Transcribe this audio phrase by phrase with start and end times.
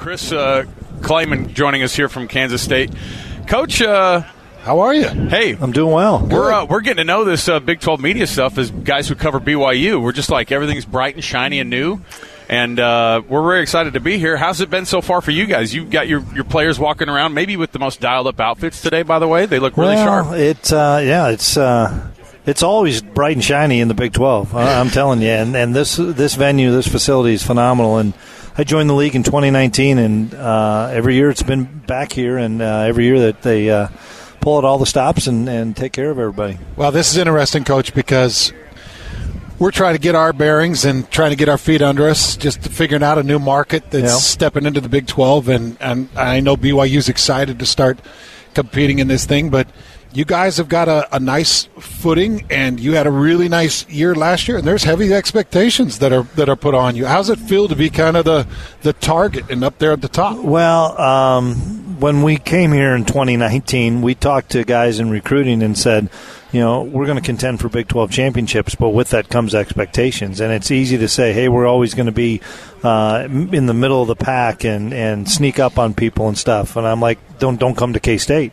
[0.00, 0.64] Chris uh,
[1.00, 2.90] Klieman joining us here from Kansas State.
[3.46, 4.22] Coach, uh,
[4.62, 5.06] how are you?
[5.06, 6.26] Hey, I'm doing well.
[6.26, 9.14] We're uh, we're getting to know this uh, Big 12 media stuff as guys who
[9.14, 10.02] cover BYU.
[10.02, 12.00] We're just like everything's bright and shiny and new,
[12.48, 14.38] and uh, we're very excited to be here.
[14.38, 15.74] How's it been so far for you guys?
[15.74, 19.02] You've got your, your players walking around, maybe with the most dialed up outfits today.
[19.02, 20.38] By the way, they look really well, sharp.
[20.38, 21.58] It uh, yeah, it's.
[21.58, 22.06] Uh,
[22.46, 24.56] it's always bright and shiny in the Big 12.
[24.56, 27.98] I'm telling you, and, and this this venue, this facility is phenomenal.
[27.98, 28.14] And
[28.60, 32.60] I joined the league in 2019, and uh, every year it's been back here, and
[32.60, 33.88] uh, every year that they uh,
[34.42, 36.58] pull at all the stops and, and take care of everybody.
[36.76, 38.52] Well, this is interesting, Coach, because
[39.58, 42.60] we're trying to get our bearings and trying to get our feet under us, just
[42.60, 44.20] figuring out a new market that's Yep.
[44.20, 45.48] stepping into the Big 12.
[45.48, 47.98] And, and I know BYU's excited to start
[48.52, 49.68] competing in this thing, but
[50.12, 54.14] you guys have got a, a nice footing, and you had a really nice year
[54.14, 54.58] last year.
[54.58, 57.06] And there's heavy expectations that are that are put on you.
[57.06, 58.46] How's it feel to be kind of the
[58.82, 60.38] the target and up there at the top?
[60.38, 65.76] Well, um, when we came here in 2019, we talked to guys in recruiting and
[65.76, 66.08] said,
[66.50, 70.40] you know, we're going to contend for Big 12 championships, but with that comes expectations.
[70.40, 72.40] And it's easy to say, hey, we're always going to be
[72.82, 76.76] uh, in the middle of the pack and, and sneak up on people and stuff.
[76.76, 78.52] And I'm like, don't don't come to K State.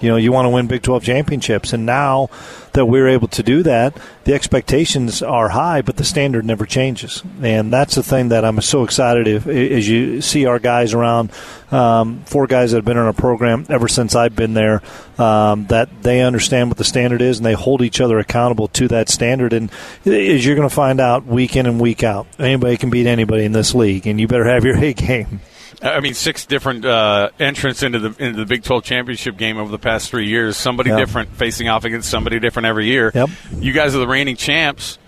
[0.00, 1.72] You know, you want to win Big 12 championships.
[1.72, 2.30] And now
[2.72, 7.22] that we're able to do that, the expectations are high, but the standard never changes.
[7.42, 11.32] And that's the thing that I'm so excited if, as you see our guys around,
[11.70, 14.82] um, four guys that have been in our program ever since I've been there,
[15.18, 18.88] um, that they understand what the standard is and they hold each other accountable to
[18.88, 19.52] that standard.
[19.52, 19.70] And
[20.06, 23.44] as you're going to find out week in and week out, anybody can beat anybody
[23.44, 25.40] in this league, and you better have your A game.
[25.82, 29.70] I mean, six different uh, entrants into the into the Big 12 championship game over
[29.70, 30.56] the past three years.
[30.56, 30.98] Somebody Yep.
[30.98, 33.10] different facing off against somebody different every year.
[33.14, 33.30] Yep.
[33.58, 34.98] You guys are the reigning champs.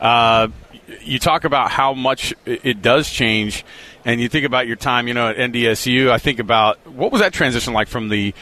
[0.00, 0.48] Uh,
[1.02, 3.64] you talk about how much it it does change,
[4.04, 6.10] and you think about your time, you know, at NDSU.
[6.10, 8.34] I think about what was that transition like from the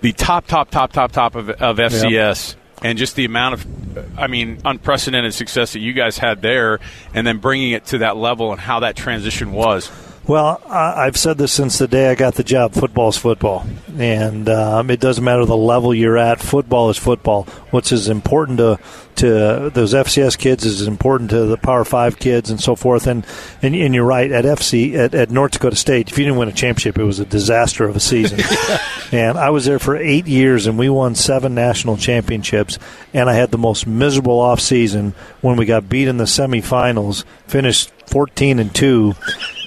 [0.00, 2.56] the top, top, top, top, top of, of FCS.
[2.84, 6.80] And just the amount of, I mean, unprecedented success that you guys had there,
[7.14, 9.88] and then bringing it to that level and how that transition was.
[10.24, 12.74] Well, I've said this since the day I got the job.
[12.74, 13.66] Football's football,
[13.98, 16.40] and um, it doesn't matter the level you're at.
[16.40, 17.42] Football is football.
[17.70, 18.78] What's as important to
[19.16, 23.08] to those FCS kids is as important to the Power Five kids and so forth.
[23.08, 23.26] And
[23.62, 26.12] and, and you're right at FC at, at North Dakota State.
[26.12, 28.40] If you didn't win a championship, it was a disaster of a season.
[29.12, 32.78] and I was there for eight years, and we won seven national championships.
[33.12, 37.24] And I had the most miserable off season when we got beat in the semifinals.
[37.48, 39.14] Finished 14 and two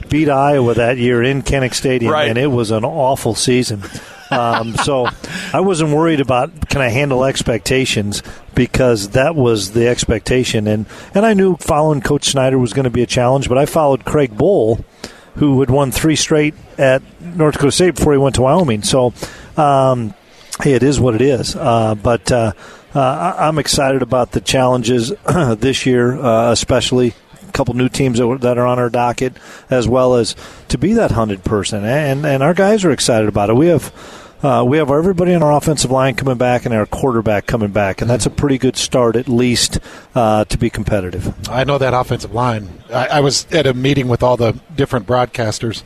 [0.10, 2.30] beat Iowa that year in Kinnick Stadium, Right.
[2.30, 3.84] and it was an awful season.
[4.32, 5.08] Um, so
[5.54, 8.24] I wasn't worried about can I handle expectations
[8.56, 12.90] because that was the expectation, and and I knew following Coach Snyder was going to
[12.90, 14.84] be a challenge, but I followed Craig Bohl,
[15.36, 18.82] who had won three straight at North Dakota State before he went to Wyoming.
[18.84, 19.14] So.
[19.58, 20.14] Um,
[20.64, 21.54] Hey, it is what it is.
[21.54, 22.54] Uh, but uh,
[22.94, 25.12] uh, I'm excited about the challenges
[25.58, 27.14] this year, uh, especially
[27.56, 29.34] couple new teams that, that are on our docket,
[29.70, 30.36] as well as
[30.68, 31.84] to be that hunted person.
[31.86, 33.56] And and our guys are excited about it.
[33.56, 34.22] We have.
[34.44, 38.02] Uh, we have everybody on our offensive line coming back and our quarterback coming back,
[38.02, 39.80] and that's a pretty good start, at least,
[40.14, 41.34] uh, to be competitive.
[41.50, 42.84] I know that offensive line.
[42.94, 45.82] I, I was at a meeting with all the different broadcasters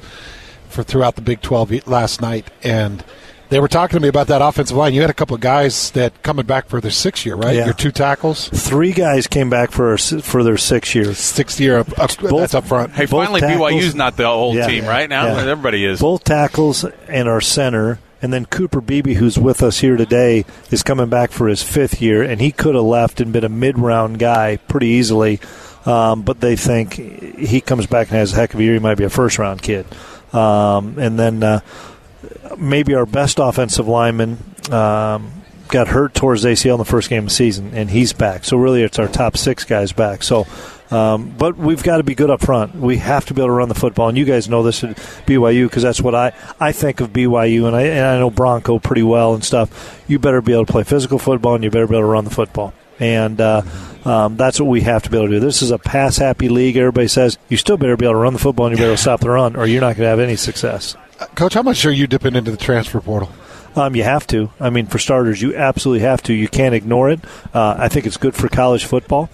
[0.67, 3.01] for throughout the Big 12 last night, and
[3.49, 4.93] they were talking to me about that offensive line.
[4.93, 7.55] You had a couple of guys that coming back for their sixth year, right?
[7.55, 7.65] Yeah.
[7.65, 11.17] Your two tackles, Three guys came back for for their six years.
[11.17, 12.91] sixth year up, up that's up front.
[12.93, 14.67] Hey, Both finally, tackles- BYU's not the old Yeah.
[14.67, 15.09] team, right?
[15.09, 15.49] Now Yeah.
[15.51, 15.99] everybody is.
[15.99, 20.83] Both tackles and our center, and then Cooper Beebe, who's with us here today, is
[20.83, 24.19] coming back for his fifth year, and he could have left and been a mid-round
[24.19, 25.39] guy pretty easily,
[25.85, 26.93] um, but they think
[27.39, 28.73] he comes back and has a heck of a year.
[28.73, 29.85] He might be a first-round kid,
[30.33, 31.59] um, and then uh,
[32.57, 34.37] maybe our best offensive lineman.
[34.71, 35.31] Um,
[35.69, 38.43] Got hurt towards ACL in the first game of the season, and he's back.
[38.43, 40.23] So really, it's our top six guys back.
[40.23, 40.47] So,
[40.89, 42.73] um, but we've got to be good up front.
[42.73, 44.95] We have to be able to run the football, and you guys know this at
[45.27, 48.79] BYU because that's what I, I think of BYU, and I and I know Bronco
[48.79, 50.03] pretty well and stuff.
[50.07, 52.23] You better be able to play physical football, and you better be able to run
[52.23, 53.61] the football, and uh,
[54.05, 55.39] um, that's what we have to be able to do.
[55.39, 56.77] This is a pass happy league.
[56.77, 59.19] Everybody says you still better be able to run the football, and you better stop
[59.19, 60.95] the run, or you're not going to have any success.
[61.35, 63.31] Coach, how much are you dipping into the transfer portal?
[63.75, 64.51] Um, you have to.
[64.59, 66.33] I mean, for starters, you absolutely have to.
[66.33, 67.19] You can't ignore it.
[67.53, 69.29] Uh, I think it's good for college football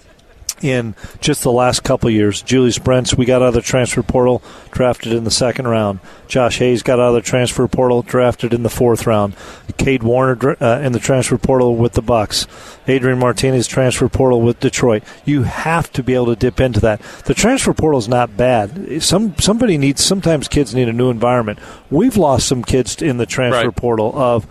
[0.65, 2.41] in just the last couple years.
[2.41, 4.41] Julius Brents, we got out of the transfer portal,
[4.71, 6.00] drafted in the second round.
[6.27, 9.35] Josh Hayes got out of the transfer portal, drafted in the fourth round.
[9.77, 12.47] Kade Warner uh, in the transfer portal with the Bucs.
[12.88, 15.03] Adrian Martinez transfer portal with Detroit.
[15.23, 17.01] You have to be able to dip into that.
[17.25, 19.01] The transfer portal is not bad.
[19.03, 20.03] Some somebody needs.
[20.03, 21.59] Sometimes kids need a new environment.
[21.89, 23.75] We've lost some kids in the transfer right.
[23.75, 24.18] portal.
[24.18, 24.47] Of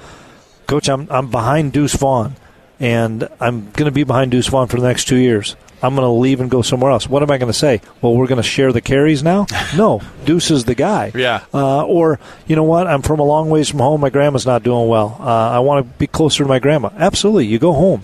[0.67, 2.37] coach, I'm I'm behind Deuce Vaughn
[2.81, 5.57] and I'm going to be behind Deuce Vaughn for the next two years.
[5.85, 7.09] I'm going to leave and go somewhere else.
[7.09, 7.83] What am I going to say?
[8.01, 9.47] Well, we're going to share the carries now?
[9.75, 11.11] No, Deuce is the guy.
[11.15, 11.45] Yeah.
[11.53, 12.87] Uh, or, you know what?
[12.87, 14.01] I'm from a long ways from home.
[14.01, 15.17] My grandma's not doing well.
[15.19, 16.91] Uh, I want to be closer to my grandma.
[16.97, 17.47] Absolutely.
[17.47, 18.03] You go home.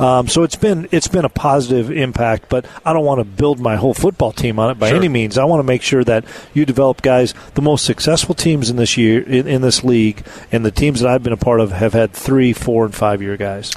[0.00, 3.60] Um, so it's been it's been a positive impact, but I don't want to build
[3.60, 4.96] my whole football team on it by sure.
[4.96, 5.38] any means.
[5.38, 6.24] I want to make sure that
[6.54, 7.34] you develop guys.
[7.54, 11.10] The most successful teams in this year in, in this league, and the teams that
[11.10, 13.72] I've been a part of, have had three, four, and five year guys.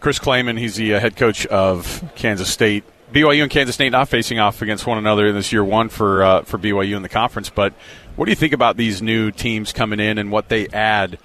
[0.00, 2.84] Chris Klieman, he's the uh, head coach of Kansas State.
[3.12, 6.22] BYU and Kansas State not facing off against one another in this year one for
[6.22, 7.50] uh, for BYU in the conference.
[7.50, 7.72] But
[8.16, 11.18] what do you think about these new teams coming in and what they add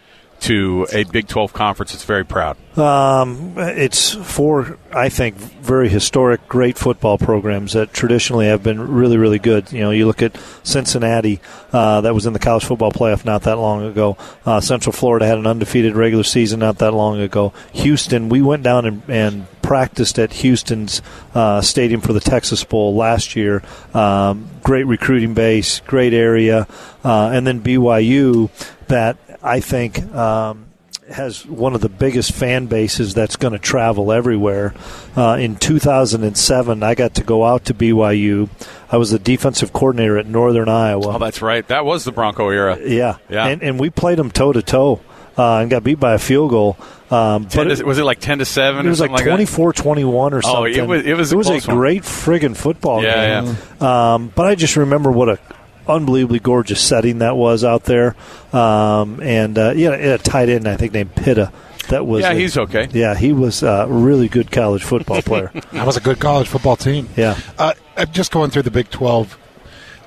[0.43, 2.57] to a Big 12 conference that's very proud?
[2.77, 9.17] Um, it's four, I think, very historic, great football programs that traditionally have been really,
[9.17, 9.71] really good.
[9.71, 11.39] You know, you look at Cincinnati,
[11.71, 14.17] uh, that was in the college football playoff not that long ago.
[14.45, 17.53] Uh, Central Florida had an undefeated regular season not that long ago.
[17.71, 21.01] Houston, we went down and, and practiced at Houston's
[21.33, 23.63] uh, stadium for the Texas Bowl last year.
[23.95, 26.67] Um, great recruiting base, great area,
[27.03, 28.51] uh, and then BYU
[28.87, 30.03] that I think.
[30.13, 30.67] Um,
[31.09, 34.73] has one of the biggest fan bases that's going to travel everywhere.
[35.15, 38.49] Uh, in 2007, I got to go out to BYU.
[38.91, 41.15] I was the defensive coordinator at Northern Iowa.
[41.15, 41.67] Oh, that's right.
[41.67, 42.77] That was the Bronco era.
[42.81, 43.47] Yeah, yeah.
[43.47, 45.01] And, and we played them toe to toe.
[45.37, 46.77] And got beat by a field goal.
[47.09, 48.85] Um, but to, was it like ten to seven?
[48.85, 50.51] It was like 24-21 or something.
[50.51, 51.05] Oh, it was.
[51.05, 51.31] It was.
[51.31, 51.77] A, it was a one.
[51.77, 53.57] great friggin' football yeah, game.
[53.79, 54.13] Yeah.
[54.13, 55.39] Um, but I just remember what a
[55.87, 58.15] unbelievably gorgeous setting that was out there.
[58.51, 61.51] Um, and uh, yeah, a tight end I think named Pitta.
[61.89, 62.87] That was yeah, a, he's okay.
[62.91, 65.51] Yeah, he was a really good college football player.
[65.73, 67.09] that was a good college football team.
[67.17, 67.73] Yeah, uh,
[68.11, 69.37] just going through the Big Twelve,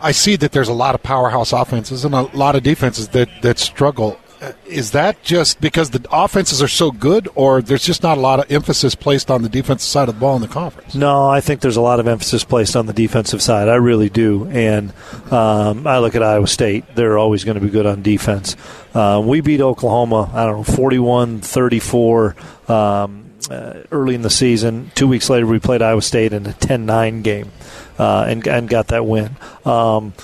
[0.01, 3.29] I see that there's a lot of powerhouse offenses and a lot of defenses that
[3.43, 4.19] that struggle
[4.67, 8.41] is that just because the offenses are so good, or there's just not a lot
[8.41, 10.95] of emphasis placed on the defensive side of the ball in the conference?
[10.95, 13.69] No, I think there's a lot of emphasis placed on the defensive side.
[13.69, 14.47] I really do.
[14.47, 14.93] And
[15.31, 18.57] um, I look at Iowa State; they're always going to be good on defense.
[18.95, 22.37] Uh, we beat Oklahoma, I don't know, 41 34
[22.69, 24.91] um, uh, early in the season.
[24.95, 27.53] Two weeks later, we played Iowa State in a 10 9 game
[27.99, 29.37] uh, and, and got that win.
[29.65, 30.15] Um,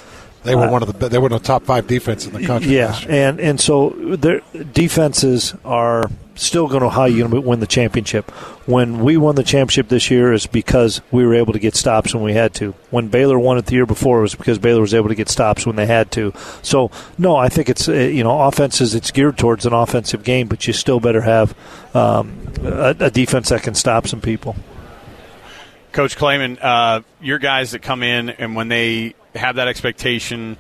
[0.45, 2.75] they were one of the they were the top five defense in the country.
[2.75, 4.41] Yeah, and and so their
[4.73, 8.31] defenses are still going to how you going to win the championship.
[8.67, 12.15] When we won the championship this year is because we were able to get stops
[12.15, 12.73] when we had to.
[12.91, 15.29] When Baylor won it the year before it was because Baylor was able to get
[15.29, 16.33] stops when they had to.
[16.63, 20.67] So no, I think it's you know offenses it's geared towards an offensive game, but
[20.67, 21.55] you still better have
[21.95, 24.57] um, a, a defense that can stop some people.
[25.93, 30.57] Coach Klieman, uh, your guys that come in and when they have that expectation,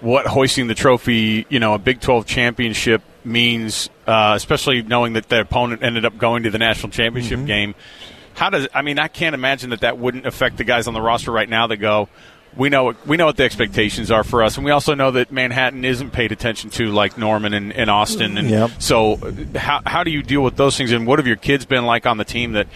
[0.00, 5.28] what hoisting the trophy, you know, a Big 12 championship means, uh, especially knowing that
[5.28, 7.46] their opponent ended up going to the national championship mm-hmm.
[7.46, 7.74] game.
[8.34, 8.98] How does I mean?
[8.98, 11.76] I can't imagine that that wouldn't affect the guys on the roster right now that
[11.76, 12.08] go.
[12.56, 15.32] We know we know what the expectations are for us, and we also know that
[15.32, 18.36] Manhattan isn't paid attention to like Norman and, and Austin.
[18.36, 18.70] And yep.
[18.78, 19.16] so,
[19.54, 20.92] how how do you deal with those things?
[20.92, 22.68] And what have your kids been like on the team that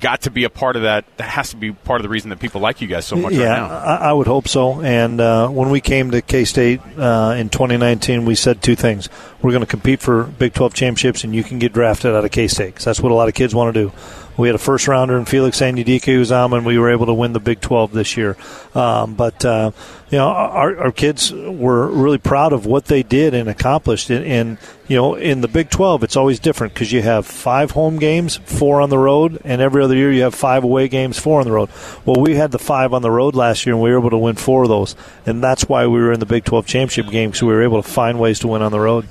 [0.00, 1.04] got to be a part of that.
[1.16, 3.32] That has to be part of the reason that people like you guys so much
[3.32, 3.78] yeah, right now.
[3.78, 4.80] I, I would hope so.
[4.80, 9.08] And uh, when we came to K State uh, in 2019, we said two things:
[9.42, 12.30] we're going to compete for Big 12 championships, and you can get drafted out of
[12.30, 13.92] K State because that's what a lot of kids want to do.
[14.38, 17.40] We had a first rounder in Felix Anudike-Uzomah, and we were able to win the
[17.40, 18.36] Big 12 this year.
[18.72, 19.72] Um, but uh,
[20.10, 24.10] you know, our, our kids were really proud of what they did and accomplished.
[24.10, 27.72] And, and you know, in the Big 12, it's always different because you have five
[27.72, 31.18] home games, four on the road, and every other year you have five away games,
[31.18, 31.68] four on the road.
[32.04, 34.18] Well, we had the five on the road last year, and we were able to
[34.18, 34.94] win four of those,
[35.26, 37.82] and that's why we were in the Big 12 championship game because we were able
[37.82, 39.08] to find ways to win on the road.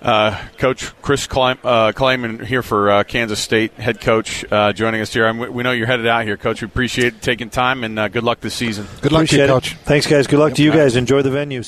[0.00, 5.00] Uh, coach Chris Klein, uh, Klieman here for uh, Kansas State head coach uh, joining
[5.00, 5.26] us here.
[5.26, 6.62] I'm, we know you're headed out here, coach.
[6.62, 8.86] We appreciate taking time and uh, good luck this season.
[9.00, 9.72] Good luck appreciate to you, coach.
[9.72, 9.78] It.
[9.78, 10.28] Thanks, guys.
[10.28, 10.56] Good luck yep.
[10.58, 10.94] to you guys.
[10.94, 11.66] Enjoy the venues.